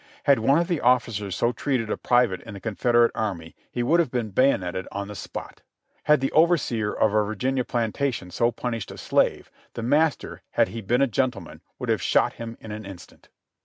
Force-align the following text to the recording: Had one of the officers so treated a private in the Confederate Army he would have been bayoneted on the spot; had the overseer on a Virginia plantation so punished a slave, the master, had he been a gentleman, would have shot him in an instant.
Had 0.23 0.39
one 0.39 0.57
of 0.57 0.67
the 0.67 0.81
officers 0.81 1.35
so 1.35 1.51
treated 1.51 1.91
a 1.91 1.95
private 1.95 2.41
in 2.41 2.55
the 2.55 2.59
Confederate 2.59 3.11
Army 3.13 3.55
he 3.69 3.83
would 3.83 3.99
have 3.99 4.09
been 4.09 4.31
bayoneted 4.31 4.87
on 4.91 5.07
the 5.07 5.13
spot; 5.13 5.61
had 6.05 6.21
the 6.21 6.31
overseer 6.31 6.97
on 6.99 7.11
a 7.11 7.23
Virginia 7.23 7.63
plantation 7.63 8.31
so 8.31 8.51
punished 8.51 8.89
a 8.89 8.97
slave, 8.97 9.51
the 9.75 9.83
master, 9.83 10.41
had 10.53 10.69
he 10.69 10.81
been 10.81 11.03
a 11.03 11.05
gentleman, 11.07 11.61
would 11.77 11.89
have 11.89 12.01
shot 12.01 12.33
him 12.33 12.57
in 12.59 12.71
an 12.71 12.83
instant. 12.83 13.29